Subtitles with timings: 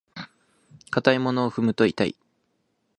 [0.89, 2.15] 硬いものを踏むと痛い。